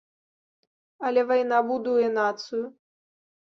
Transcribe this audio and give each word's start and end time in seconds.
Але 1.09 1.21
вайна 1.33 1.61
будуе 1.69 2.07
нацыю. 2.19 2.65